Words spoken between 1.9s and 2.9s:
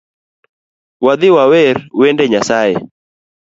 wende Nyasaye